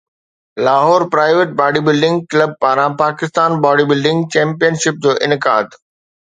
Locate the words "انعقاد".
5.29-5.81